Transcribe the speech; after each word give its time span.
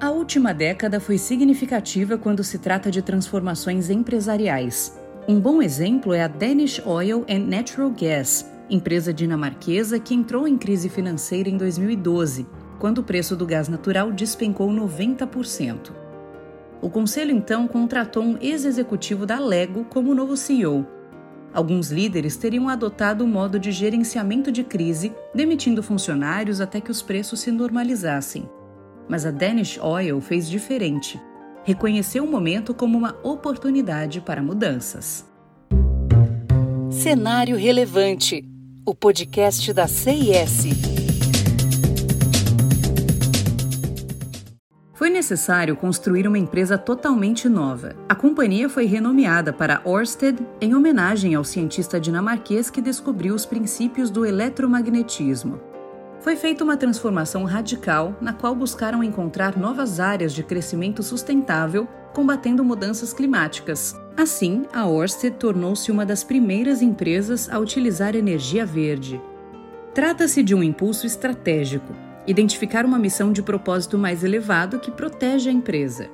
A 0.00 0.10
última 0.10 0.54
década 0.54 1.00
foi 1.00 1.18
significativa 1.18 2.16
quando 2.16 2.44
se 2.44 2.56
trata 2.58 2.88
de 2.88 3.02
transformações 3.02 3.90
empresariais. 3.90 4.96
Um 5.26 5.40
bom 5.40 5.60
exemplo 5.60 6.14
é 6.14 6.22
a 6.22 6.28
Danish 6.28 6.80
Oil 6.86 7.26
and 7.28 7.40
Natural 7.48 7.90
Gas, 7.90 8.48
empresa 8.70 9.12
dinamarquesa 9.12 9.98
que 9.98 10.14
entrou 10.14 10.46
em 10.46 10.56
crise 10.56 10.88
financeira 10.88 11.48
em 11.48 11.56
2012, 11.56 12.46
quando 12.78 12.98
o 12.98 13.02
preço 13.02 13.34
do 13.34 13.44
gás 13.44 13.68
natural 13.68 14.12
despencou 14.12 14.70
90%. 14.70 15.90
O 16.80 16.88
conselho 16.88 17.32
então 17.32 17.66
contratou 17.66 18.22
um 18.22 18.38
ex-executivo 18.40 19.26
da 19.26 19.40
Lego 19.40 19.84
como 19.86 20.14
novo 20.14 20.36
CEO. 20.36 20.86
Alguns 21.52 21.90
líderes 21.90 22.36
teriam 22.36 22.68
adotado 22.68 23.24
o 23.24 23.28
modo 23.28 23.58
de 23.58 23.72
gerenciamento 23.72 24.52
de 24.52 24.62
crise, 24.62 25.12
demitindo 25.34 25.82
funcionários 25.82 26.60
até 26.60 26.80
que 26.80 26.90
os 26.92 27.02
preços 27.02 27.40
se 27.40 27.50
normalizassem. 27.50 28.48
Mas 29.08 29.24
a 29.24 29.30
Danish 29.30 29.78
Oil 29.80 30.20
fez 30.20 30.48
diferente. 30.48 31.20
Reconheceu 31.64 32.24
o 32.24 32.30
momento 32.30 32.74
como 32.74 32.98
uma 32.98 33.16
oportunidade 33.22 34.20
para 34.20 34.42
mudanças. 34.42 35.24
Cenário 36.90 37.56
Relevante 37.56 38.44
o 38.88 38.94
podcast 38.94 39.70
da 39.74 39.86
CIS. 39.86 40.64
Foi 44.94 45.10
necessário 45.10 45.76
construir 45.76 46.26
uma 46.26 46.38
empresa 46.38 46.78
totalmente 46.78 47.50
nova. 47.50 47.94
A 48.08 48.14
companhia 48.14 48.66
foi 48.66 48.86
renomeada 48.86 49.52
para 49.52 49.82
Ørsted 49.86 50.38
em 50.58 50.74
homenagem 50.74 51.34
ao 51.34 51.44
cientista 51.44 52.00
dinamarquês 52.00 52.70
que 52.70 52.80
descobriu 52.80 53.34
os 53.34 53.44
princípios 53.44 54.10
do 54.10 54.24
eletromagnetismo. 54.24 55.60
Foi 56.20 56.34
feita 56.34 56.64
uma 56.64 56.76
transformação 56.76 57.44
radical 57.44 58.16
na 58.20 58.32
qual 58.32 58.54
buscaram 58.54 59.04
encontrar 59.04 59.56
novas 59.56 60.00
áreas 60.00 60.32
de 60.32 60.42
crescimento 60.42 61.02
sustentável, 61.02 61.86
combatendo 62.12 62.64
mudanças 62.64 63.12
climáticas. 63.12 63.94
Assim, 64.16 64.66
a 64.72 64.84
Ørsted 64.88 65.36
tornou-se 65.36 65.92
uma 65.92 66.04
das 66.04 66.24
primeiras 66.24 66.82
empresas 66.82 67.48
a 67.48 67.58
utilizar 67.58 68.16
energia 68.16 68.66
verde. 68.66 69.20
Trata-se 69.94 70.42
de 70.42 70.56
um 70.56 70.62
impulso 70.62 71.06
estratégico, 71.06 71.94
identificar 72.26 72.84
uma 72.84 72.98
missão 72.98 73.32
de 73.32 73.42
propósito 73.42 73.96
mais 73.96 74.24
elevado 74.24 74.80
que 74.80 74.90
protege 74.90 75.48
a 75.48 75.52
empresa. 75.52 76.10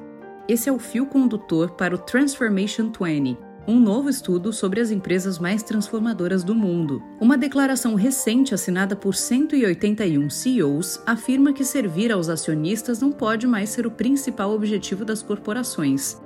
Esse 0.47 0.69
é 0.69 0.73
o 0.73 0.79
fio 0.79 1.07
condutor 1.07 1.71
para 1.71 1.95
o 1.95 1.99
Transformation 1.99 2.93
20, 2.93 3.39
um 3.67 3.81
novo 3.81 4.11
estudo 4.11 4.53
sobre 4.53 4.81
as 4.81 4.91
empresas 4.91 5.39
mais 5.39 5.63
transformadoras 5.63 6.45
do 6.45 6.55
mundo. 6.55 7.03
Uma 7.21 7.39
declaração 7.39 7.95
recente 7.95 8.55
assinada 8.55 8.95
por 8.95 9.15
181 9.15 10.29
CEOs 10.29 11.01
afirma 11.07 11.53
que 11.53 11.65
servir 11.65 12.13
aos 12.13 12.29
acionistas 12.29 13.01
não 13.01 13.11
pode 13.11 13.47
mais 13.47 13.71
ser 13.71 13.87
o 13.87 13.91
principal 13.91 14.53
objetivo 14.53 15.05
das 15.05 15.23
corporações. 15.23 16.21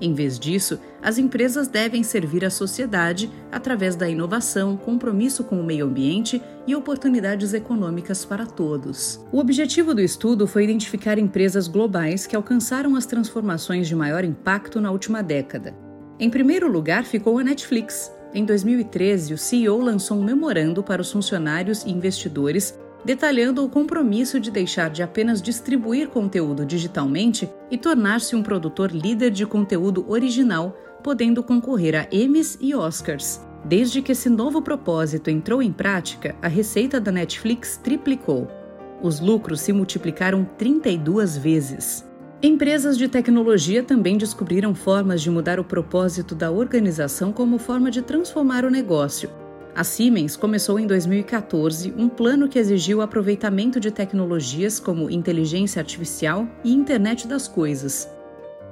Em 0.00 0.12
vez 0.12 0.36
disso, 0.36 0.80
as 1.00 1.16
empresas 1.16 1.68
devem 1.68 2.02
servir 2.02 2.44
a 2.44 2.50
sociedade 2.50 3.30
através 3.52 3.94
da 3.94 4.08
inovação, 4.08 4.76
compromisso 4.76 5.44
com 5.44 5.60
o 5.60 5.64
meio 5.64 5.86
ambiente 5.86 6.42
e 6.66 6.74
oportunidades 6.74 7.54
econômicas 7.54 8.24
para 8.24 8.44
todos. 8.44 9.24
O 9.30 9.38
objetivo 9.38 9.94
do 9.94 10.00
estudo 10.00 10.48
foi 10.48 10.64
identificar 10.64 11.20
empresas 11.20 11.68
globais 11.68 12.26
que 12.26 12.34
alcançaram 12.34 12.96
as 12.96 13.06
transformações 13.06 13.86
de 13.86 13.94
maior 13.94 14.24
impacto 14.24 14.80
na 14.80 14.90
última 14.90 15.22
década. 15.22 15.91
Em 16.18 16.30
primeiro 16.30 16.70
lugar 16.70 17.04
ficou 17.04 17.38
a 17.38 17.44
Netflix. 17.44 18.12
Em 18.34 18.44
2013, 18.44 19.34
o 19.34 19.38
CEO 19.38 19.80
lançou 19.80 20.18
um 20.18 20.24
memorando 20.24 20.82
para 20.82 21.02
os 21.02 21.10
funcionários 21.10 21.84
e 21.84 21.90
investidores 21.90 22.78
detalhando 23.04 23.64
o 23.64 23.68
compromisso 23.68 24.38
de 24.38 24.50
deixar 24.50 24.90
de 24.90 25.02
apenas 25.02 25.42
distribuir 25.42 26.08
conteúdo 26.08 26.64
digitalmente 26.64 27.48
e 27.70 27.76
tornar-se 27.76 28.36
um 28.36 28.42
produtor 28.42 28.92
líder 28.92 29.30
de 29.30 29.44
conteúdo 29.44 30.04
original, 30.08 30.76
podendo 31.02 31.42
concorrer 31.42 31.94
a 31.96 32.06
Emmys 32.12 32.56
e 32.60 32.74
Oscars. 32.74 33.40
Desde 33.64 34.02
que 34.02 34.12
esse 34.12 34.28
novo 34.28 34.60
propósito 34.60 35.30
entrou 35.30 35.62
em 35.62 35.72
prática, 35.72 36.34
a 36.42 36.48
receita 36.48 37.00
da 37.00 37.12
Netflix 37.12 37.76
triplicou. 37.76 38.48
Os 39.00 39.20
lucros 39.20 39.60
se 39.60 39.72
multiplicaram 39.72 40.44
32 40.44 41.36
vezes. 41.36 42.04
Empresas 42.44 42.98
de 42.98 43.06
tecnologia 43.06 43.84
também 43.84 44.18
descobriram 44.18 44.74
formas 44.74 45.22
de 45.22 45.30
mudar 45.30 45.60
o 45.60 45.64
propósito 45.64 46.34
da 46.34 46.50
organização 46.50 47.32
como 47.32 47.56
forma 47.56 47.88
de 47.88 48.02
transformar 48.02 48.64
o 48.64 48.70
negócio. 48.70 49.30
A 49.76 49.84
Siemens 49.84 50.34
começou 50.34 50.76
em 50.76 50.84
2014 50.84 51.94
um 51.96 52.08
plano 52.08 52.48
que 52.48 52.58
exigiu 52.58 52.98
o 52.98 53.00
aproveitamento 53.00 53.78
de 53.78 53.92
tecnologias 53.92 54.80
como 54.80 55.08
inteligência 55.08 55.78
artificial 55.78 56.48
e 56.64 56.72
internet 56.72 57.28
das 57.28 57.46
coisas. 57.46 58.10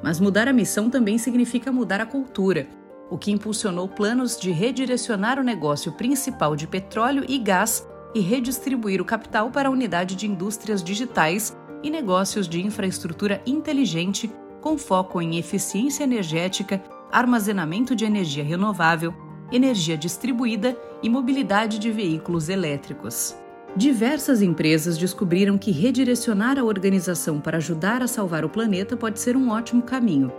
Mas 0.03 0.19
mudar 0.19 0.49
a 0.49 0.53
missão 0.53 0.91
também 0.91 1.17
significa 1.17 1.71
mudar 1.71 2.01
a 2.01 2.07
cultura, 2.07 2.67
o 3.09 3.17
que 3.17 3.31
impulsionou 3.31 3.87
planos 3.87 4.37
de 4.37 4.51
redirecionar 4.51 5.39
o 5.39 5.45
negócio 5.45 5.93
principal 5.93 6.57
de 6.57 6.67
petróleo 6.67 7.25
e 7.29 7.39
gás 7.39 7.87
e 8.17 8.19
redistribuir 8.19 9.01
o 9.01 9.05
capital 9.05 9.49
para 9.53 9.69
a 9.69 9.73
unidade 9.73 10.17
de 10.17 10.27
indústrias 10.27 10.83
digitais 10.83 11.57
e 11.83 11.91
negócios 11.91 12.49
de 12.49 12.61
infraestrutura 12.61 13.41
inteligente 13.47 14.31
com 14.61 14.77
foco 14.77 15.21
em 15.21 15.39
eficiência 15.39 16.05
energética, 16.05 16.83
armazenamento 17.11 17.97
de 17.97 18.05
energia 18.05 18.45
renovável, 18.45 19.15
energia 19.51 19.97
distribuída 19.97 20.77
e 21.03 21.09
mobilidade 21.09 21.79
de 21.79 21.91
veículos 21.91 22.49
elétricos. 22.49 23.35
Diversas 23.77 24.43
empresas 24.43 24.99
descobriram 24.99 25.57
que 25.57 25.71
redirecionar 25.71 26.59
a 26.59 26.65
organização 26.65 27.41
para 27.41 27.59
ajudar 27.59 28.03
a 28.03 28.09
salvar 28.09 28.45
o 28.45 28.49
planeta 28.49 28.97
pode 28.97 29.21
ser 29.21 29.37
um 29.37 29.51
ótimo 29.51 29.83
caminho. 29.83 30.33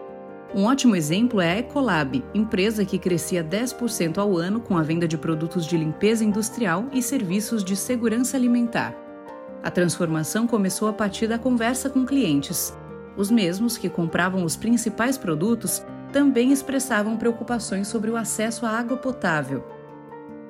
Um 0.54 0.66
ótimo 0.66 0.98
exemplo 0.98 1.40
é 1.40 1.54
a 1.54 1.60
Ecolab, 1.60 2.22
empresa 2.34 2.84
que 2.84 3.00
crescia 3.00 3.42
10% 3.42 4.18
ao 4.18 4.36
ano 4.36 4.60
com 4.60 4.78
a 4.78 4.84
venda 4.84 5.08
de 5.08 5.18
produtos 5.18 5.66
de 5.66 5.78
limpeza 5.78 6.26
industrial 6.26 6.88
e 6.92 7.02
serviços 7.02 7.64
de 7.64 7.74
segurança 7.74 8.36
alimentar. 8.36 8.94
A 9.64 9.70
transformação 9.70 10.48
começou 10.48 10.88
a 10.88 10.94
partir 10.94 11.28
da 11.28 11.38
conversa 11.38 11.90
com 11.90 12.06
clientes. 12.06 12.76
Os 13.16 13.30
mesmos 13.30 13.78
que 13.78 13.90
compravam 13.90 14.44
os 14.44 14.56
principais 14.56 15.18
produtos 15.18 15.84
também 16.12 16.52
expressavam 16.52 17.16
preocupações 17.16 17.88
sobre 17.88 18.10
o 18.10 18.18
acesso 18.18 18.66
à 18.66 18.72
água 18.72 18.98
potável. 18.98 19.64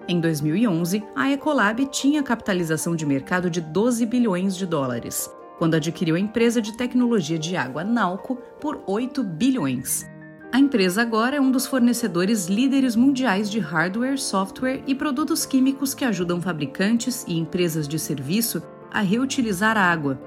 Em 0.08 0.20
2011, 0.20 1.04
a 1.16 1.30
Ecolab 1.30 1.86
tinha 1.88 2.24
capitalização 2.24 2.96
de 2.96 3.06
mercado 3.06 3.50
de 3.50 3.60
12 3.60 4.06
bilhões 4.06 4.56
de 4.56 4.66
dólares, 4.66 5.30
quando 5.58 5.76
adquiriu 5.76 6.16
a 6.16 6.20
empresa 6.20 6.62
de 6.62 6.76
tecnologia 6.78 7.38
de 7.38 7.56
água 7.56 7.84
Nalco 7.84 8.38
por 8.60 8.82
8 8.88 9.24
bilhões. 9.24 10.10
A 10.54 10.60
empresa 10.60 11.02
agora 11.02 11.36
é 11.36 11.42
um 11.42 11.52
dos 11.52 11.68
fornecedores 11.68 12.48
líderes 12.48 12.96
mundiais 12.96 13.50
de 13.50 13.60
hardware, 13.60 14.18
software 14.18 14.82
e 14.88 14.96
produtos 14.96 15.46
químicos 15.46 15.94
que 15.94 16.04
ajudam 16.04 16.42
fabricantes 16.42 17.24
e 17.28 17.38
empresas 17.38 17.88
de 17.88 18.00
serviço 18.00 18.62
a 18.92 19.02
reutilizar 19.02 19.78
água. 19.78 20.20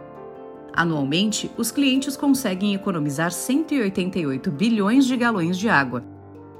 Anualmente, 0.72 1.50
os 1.56 1.70
clientes 1.70 2.16
conseguem 2.16 2.74
economizar 2.74 3.30
188 3.30 4.50
bilhões 4.50 5.06
de 5.06 5.16
galões 5.16 5.56
de 5.56 5.68
água. 5.68 6.02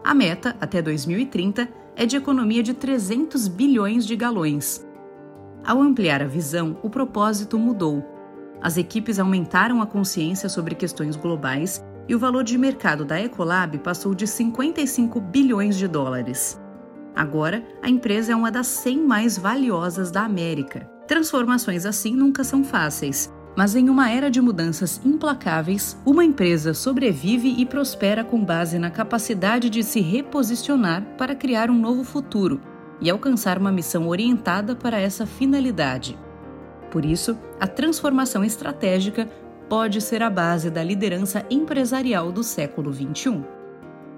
A 0.05 0.15
meta, 0.15 0.55
até 0.61 0.81
2030, 0.81 1.69
é 1.97 2.07
de 2.07 2.17
economia 2.17 2.63
de 2.63 2.75
300 2.75 3.49
bilhões 3.49 4.07
de 4.07 4.15
galões. 4.15 4.87
Ao 5.65 5.81
ampliar 5.81 6.23
a 6.23 6.27
visão, 6.27 6.79
o 6.83 6.91
propósito 6.91 7.59
mudou. 7.59 8.05
As 8.61 8.77
equipes 8.77 9.19
aumentaram 9.19 9.81
a 9.81 9.87
consciência 9.87 10.49
sobre 10.49 10.75
questões 10.75 11.17
globais 11.17 11.83
e 12.07 12.15
o 12.15 12.19
valor 12.19 12.45
de 12.45 12.59
mercado 12.59 13.05
da 13.05 13.21
Ecolab 13.21 13.79
passou 13.79 14.15
de 14.15 14.27
55 14.27 15.21
bilhões 15.21 15.77
de 15.77 15.89
dólares. 15.89 16.61
Agora, 17.17 17.65
a 17.83 17.89
empresa 17.89 18.33
é 18.33 18.37
uma 18.37 18.51
das 18.51 18.67
100 18.67 18.99
mais 19.07 19.39
valiosas 19.39 20.11
da 20.11 20.23
América. 20.23 20.94
Transformações 21.07 21.85
assim 21.85 22.15
nunca 22.15 22.43
são 22.43 22.65
fáceis, 22.65 23.31
mas 23.55 23.77
em 23.77 23.91
uma 23.91 24.11
era 24.11 24.31
de 24.31 24.41
mudanças 24.41 25.01
implacáveis, 25.05 25.97
uma 26.05 26.25
empresa 26.25 26.73
sobrevive 26.73 27.55
e 27.59 27.67
prospera 27.67 28.25
com 28.25 28.43
base 28.43 28.79
na 28.79 28.91
capacidade 28.91 29.69
de 29.69 29.83
se 29.83 30.01
reposicionar 30.01 31.05
para 31.19 31.35
criar 31.35 31.71
um 31.71 31.79
novo 31.79 32.05
futuro 32.05 32.61
e 33.01 33.11
alcançar 33.11 33.59
uma 33.59 33.71
missão 33.71 34.09
orientada 34.09 34.75
para 34.75 34.99
essa 34.99 35.27
finalidade. 35.27 36.19
Por 36.91 37.05
isso, 37.05 37.37
a 37.61 37.67
transformação 37.67 38.43
estratégica 38.43 39.29
pode 39.69 40.01
ser 40.01 40.23
a 40.23 40.31
base 40.31 40.71
da 40.71 40.83
liderança 40.83 41.45
empresarial 41.51 42.33
do 42.33 42.43
século 42.43 42.93
XXI. 42.93 43.45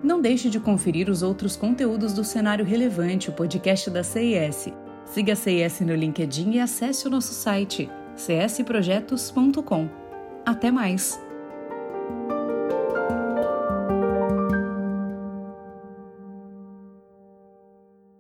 Não 0.03 0.21
deixe 0.21 0.49
de 0.49 0.61
conferir 0.61 1.09
os 1.09 1.23
outros 1.23 1.57
conteúdos 1.57 2.13
do 2.13 2.23
Cenário 2.23 2.65
Relevante, 2.65 3.29
o 3.31 3.33
podcast 3.33 3.91
da 3.91 4.05
CIS. 4.05 4.73
Siga 5.07 5.33
a 5.33 5.37
CIS 5.37 5.81
no 5.81 5.95
LinkedIn 5.95 6.53
e 6.53 6.61
acesse 6.61 7.07
o 7.07 7.11
nosso 7.11 7.33
site 7.33 7.89
csprojetos.com. 8.17 9.89
Até 10.45 10.71
mais! 10.71 11.26